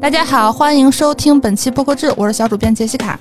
[0.00, 3.20] 大家好，欢迎收听本期播客志，我是小主编杰西卡。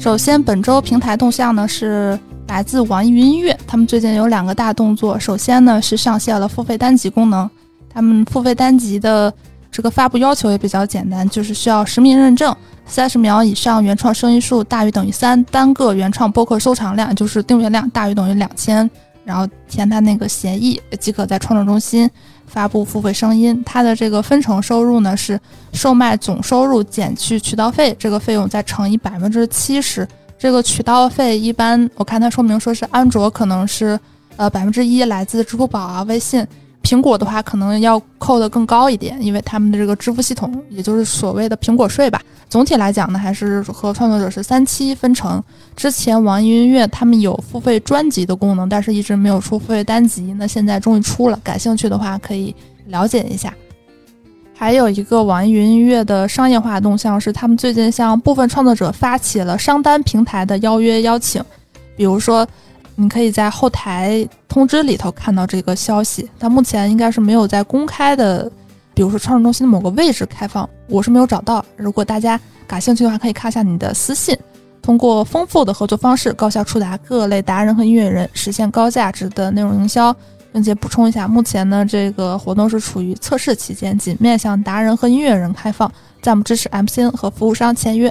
[0.00, 2.18] 首先，本周平台动向呢是
[2.48, 5.16] 来自网易云音乐，他们最近有两个大动作。
[5.16, 7.48] 首先呢是上线了付费单集功能，
[7.88, 9.32] 他们付费单集的
[9.70, 12.54] 这个发布要求也比较简单，就是需要实名认证，
[12.84, 18.90] 三十秒以上原创声音数大于等于三，单个原创播客收藏量就是订阅量大于等于两千，
[19.26, 22.08] 然后填他那个协议即可在创作中心。
[22.46, 25.38] 发布付费声音，它的这个分成收入呢是
[25.72, 30.06] 售卖总收入减去渠道费，这个费用再乘以百分之七十。
[30.38, 33.98] 这个渠道费一般我看它说明说是安卓可能是
[34.36, 36.46] 呃百分之一来自支付宝啊、微信。
[36.86, 42.22] 苹果的话可能要扣的更高一点，因为他们的这个支付系统，也就是所谓的苹果税吧。
[42.48, 45.42] 总体来讲呢，还是和创作者是三七分成。
[45.74, 50.32] 之前网易云音乐他们有付费专辑的功能，但是一直没有出付费单集。
[50.38, 52.54] 那现在终于出了，感兴趣的话可以
[52.86, 53.52] 了解一下。
[54.54, 61.42] 还有一个网易云音乐的商业化动向是，他们最近向部分创作者发起了商单平台的邀约邀请，
[61.96, 62.46] 比如说。
[62.96, 68.50] 你可以在后台通知里头看到这个消息，但目前应该是没有在公开的，
[68.94, 71.64] 比如说创作中心的某个位置开放，我是没有找到。
[71.76, 74.36] 如果大家感兴趣的话，可以看一下你的私信。
[74.80, 80.14] 通过丰富的合作方式，高效触达各类达人和音乐人，实现高价值的内容营销。
[80.52, 85.90] 并且补充一下，目前呢这个活动是处于测试期间，仅面向达人和音乐人开放，
[86.22, 88.10] 暂不支持 MCN 和服务商签约。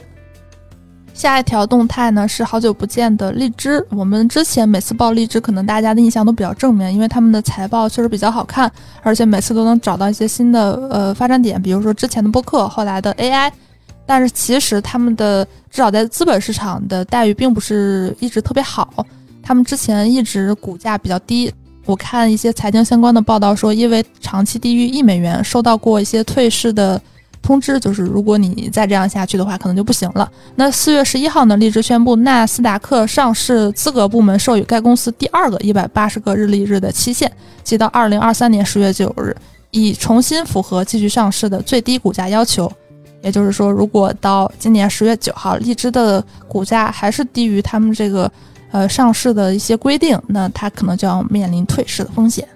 [1.15, 3.83] 下一条动态呢是好久不见的荔枝。
[3.89, 8.69] 我们之前每次报荔枝，可能大家的印象都比较正面，因为他们的财报确实比较好看，
[9.01, 13.49] 而且每次都能找到一些新的呃发展点，比如说之前的播客，后来的 AI。
[14.05, 19.05] 但是其实他们的至少在资本市场的待遇并不是一直特别好，
[19.41, 21.51] 他们之前一直股价比较低。
[21.85, 27.01] 我看一些财经相关的报道说，因为长期低于一美元，受到过一些退市的。
[27.45, 30.27] 通知就是，如果你再这样下去的话，可能就不行了。
[30.55, 37.31] 那四月十一号呢，荔枝宣布纳斯达克上市资格部门授予该公司第二个一百八十个日历日的期限，
[37.63, 39.35] 即到二零二三年十月九日，
[39.69, 42.71] 以重新符合继续上市的最低股价要求。
[43.21, 48.31] 也就是说，如果到今年十月九号，荔枝的股价还是低于他们这个
[48.71, 52.47] 呃上市的一些规定，那它可能就要面临退市的风险。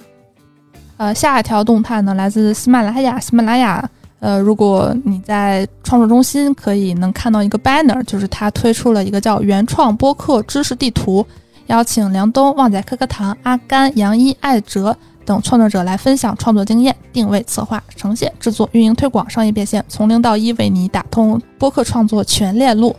[0.98, 3.88] 呃，下一条动态呢，来自喜马拉雅，喜马拉雅。
[4.20, 11.26] 呃，如果你在创作中心可以能看到一个 banner，就是他推出了一个叫“原创播客知识地图”，
[11.68, 22.96] 邀请梁冬、旺仔、可可糖、阿甘、杨一、艾哲等创作者来分享创作经验、定位、策划、呈现、制作、运营、推广、商业变现，从零到一为你打通播客创作全链路。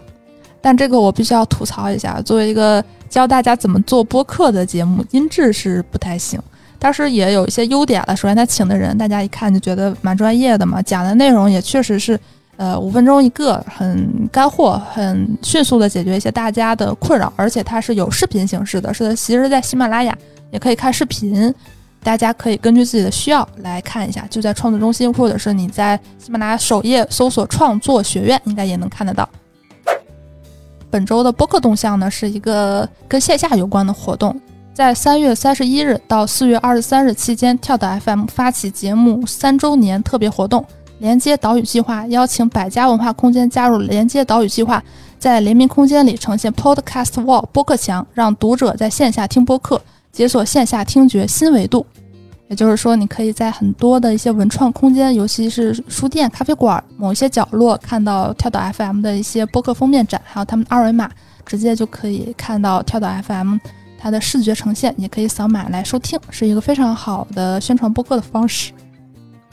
[0.63, 6.41] 但这个我必须要吐槽一下，作为一个教大家怎么做播客的节目，音质是不太行。
[6.81, 8.17] 但是也有一些优点了。
[8.17, 12.19] 首先，他请的人，大家一看就觉得蛮专业的嘛，讲的内容也确实是，
[12.57, 17.33] 呃，五分钟一个，很干货，很迅速的解决一些大家的困扰。
[17.37, 20.17] 而且它是有视频形式的，是的，其实，在喜马拉雅
[20.51, 21.55] 也可以看视频，
[22.03, 29.29] 大家可以根据自己的需要来看一下，就在创作中心，或者是你在喜马拉雅首页搜索“创作学院”，应该也能看得到。
[30.91, 34.35] 本周的播客动向呢，是一个跟线下有关的活动。
[34.73, 40.65] 在三月三十一日到四月二十三日期间，跳岛 FM 发起节目三周年特别活动——
[41.01, 44.83] 连接岛屿计划，邀请百家文化空间加入连接岛屿计划，
[45.19, 49.83] 在联名空间里呈现 Podcast Wall 播客墙，让读者在线下听播客，
[50.13, 51.85] 解锁线下听觉新维度。
[52.49, 61.11] 也就是说，你可以在很多的一些文创空间，尤其是书店、咖啡馆某一些角落，看到跳岛 FM 的一些播客封面展，还有他们二维码，
[61.45, 63.59] 直接就可以看到跳岛 FM。
[64.03, 68.73] 它的视觉呈现也可以扫码来收听，是一个非常好的宣传播客的方式。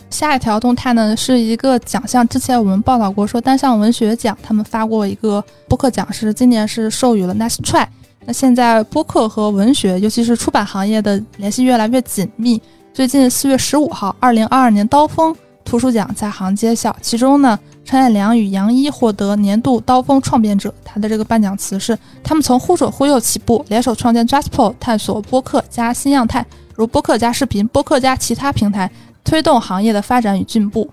[0.09, 7.85] 下一条动态呢，是一个奖项，之前我们报道过，说单向文学奖他们发过一个播客奖，是今年是授予了 Nice Try。
[8.25, 12.61] 那现在播客和文学，尤其是出版行业的联系越来越紧密。
[12.93, 15.35] 最近四月十五号，二零二二年刀锋
[15.65, 17.59] 图书奖在行揭晓，其中呢。
[17.87, 26.45] 陈彦良与杨一获得年度刀锋创编者，他的这个颁奖词是：他们从忽左忽右起步，联手创建 Jasper，探索播客加新样态，
[26.75, 28.91] 如播客加视频、播客加其他平台，
[29.23, 30.89] 推动行业的发展与进步。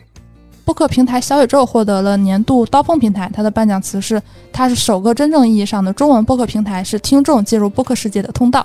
[0.64, 8.64] 播客平台小宇宙获得了年度刀锋平台，它的颁奖词是：它是首个真正意义上的中文播客平台，是听众进入播客世界的通道。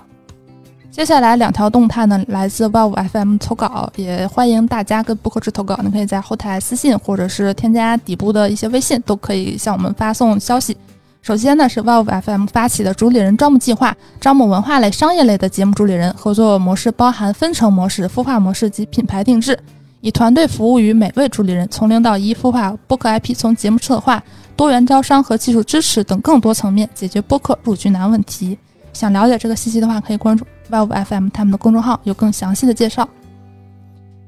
[0.99, 5.79] 接下来两条动态呢，来自 Wow FM 投稿，也欢迎大家跟播客制投稿。
[5.81, 10.75] 你可以在后台私信，或者是添加底部的一些微信，都可以向我们发送消息。
[11.21, 16.13] 首先呢，是 Wow FM 发起的主理人招募计划，招募文化类、商业类的节目主理人。
[16.17, 19.57] 合作模式包含分成模式、孵化模式及品牌定制。
[20.01, 24.21] 以团队服务于每位主理人，从零到一孵化播客 IP，从节目策划、
[24.57, 28.57] 多元招商和技术支持等更多层面解决播客入局难问题。
[28.93, 33.07] 想了解这个信息的话，可以关注 Valve FM 他们的公众号，有更详细的介绍。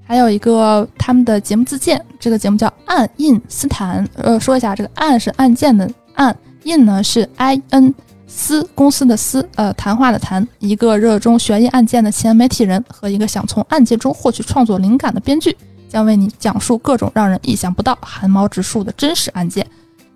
[0.04, 4.06] 还有一个他们的节目自荐，这个节目叫《暗印斯坦》。
[4.16, 7.94] 呃，说一下，这个“暗”是案件的“暗”，“印”呢是 I N
[8.28, 10.46] 司公司的“司”，呃，谈话的“谈”。
[10.60, 15.56] 一个热衷悬疑案件的前媒体人和一个想从案件中获取创作灵感的编剧，
[15.88, 19.66] 将为你讲述各种让人意想不到、汗毛直竖的真实案件，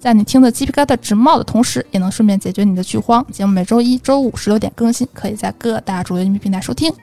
[0.06, 3.26] 在你听得鸡皮疙瘩直冒的同时，也能顺便解决你的剧荒。
[3.32, 6.94] 节目每周一周五十六点更新，可以在各大主流音频平台收听。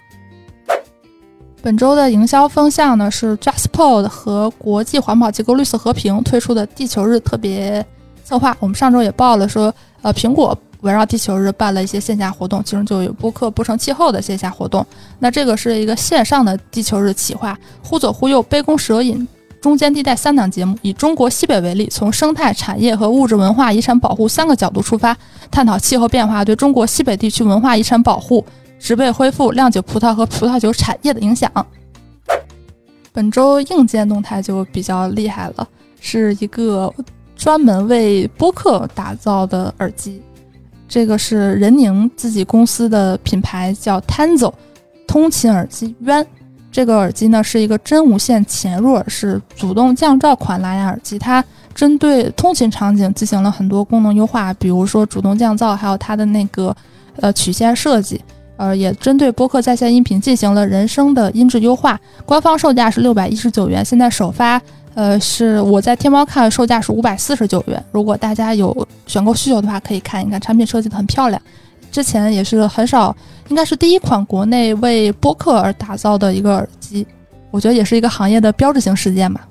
[1.60, 7.84] 本周的营销风向呢是 JustPod 和国际环保机构绿色和平推出的地球日特别
[8.22, 8.56] 策划。
[8.60, 14.86] 我们上周也报了说，呃，苹果围绕地球日办了一些线下活动，其中就有播客不成气候的线下活动。
[15.18, 19.26] 那这个是一个线上的地球日企划，忽左忽右，杯弓蛇影，
[19.62, 25.16] 中间地带三档节目，以中国西北为例，从生态、产业和物质文化遗产保护三个角度出发，
[25.50, 28.44] 探讨气候变化对中国西北地区文化遗产保护。
[28.80, 31.48] 植被恢复、酿酒葡萄和葡萄酒产业的影响。
[33.12, 35.68] 本周硬件动态就比较厉害了，
[36.00, 36.92] 是一个
[37.36, 40.20] 专门为播客打造的耳机。
[40.88, 44.52] 这个是任宁自己公司的品牌，叫 Tanzo
[45.06, 46.26] 通勤耳机渊。
[46.72, 56.74] 这个耳机呢是一个真无线潜入耳式主动降噪款蓝牙耳机，它针对通勤场景进行了很多功能优化，比如说主动降噪，还有它的那个
[57.16, 58.20] 呃曲线设计。
[58.58, 64.60] 呃，也针对播客在线音频进行了人声的音质优化，官方售价是六百一十九元，现在首发，
[64.94, 67.82] 呃，是我在天猫看售价是五百四十九元。
[67.90, 71.42] 如果大家有选购需求的话，可以看一看，产品设计的很漂亮。
[71.90, 73.16] 之前也是很少，
[73.48, 77.06] 应该是第一款国内为播客而打造的一个耳机，
[77.50, 79.46] 我觉得也是一个行业的标志性事件吧。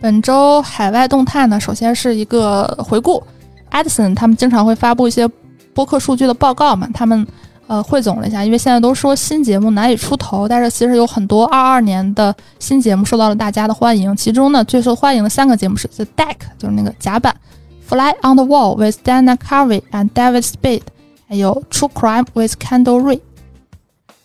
[0.00, 3.22] 本周海外动态呢，首先是一个回顾
[3.70, 5.28] ，Edison 他们经常会发布一些
[5.72, 7.26] 播客数据的报告嘛，他们。
[7.68, 14.14] 呃，汇总了一下，因为现在都说新节目难以出头，但是其实有很多二二年的新节目受到了大家的欢迎。
[14.14, 17.34] 其中呢，最受欢迎的三个节目是 The Deck，就是那个甲板
[17.88, 20.82] ；Fly on the Wall with Dana Carvey and David Spade，
[21.28, 23.20] 还有 True Crime with Kendall Ray。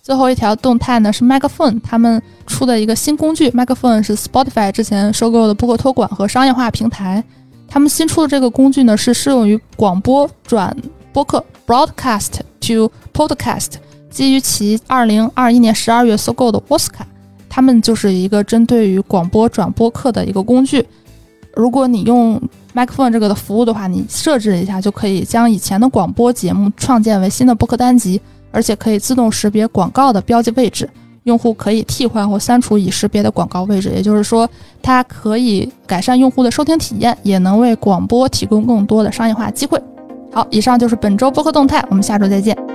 [0.01, 3.49] 最后一条动态呢是 Megaphone，他们出的一个新工具。
[3.51, 7.23] Megaphone 是 Spotify 之前收购的播客托管和商业化平台，
[7.67, 10.75] 他们新出的这个工具呢是适用于广播转
[11.11, 12.41] 播客 （Broadcast）。
[12.61, 13.71] To Podcast，
[14.11, 17.01] 基于其二零二一年十二月收购的 WOSCA
[17.49, 20.87] 他们就是一个针对于广播转播客的一个工具。
[21.55, 22.41] 如果你用
[22.73, 28.19] Microphone 这个的服务的话，你设置一下就可以将以前的广播节目创建为新的播客单集，
[28.51, 30.89] 而且可以自动识别广告的标记位置。
[31.23, 34.49] 用户可以替换或删除已识别的广告位置，也就是说，
[34.81, 39.79] 它可以改善用户的收听体验，也能为广播提供更多的商业化机会。
[40.33, 42.70] 好，以上就是本周播客动态，我们下周再见。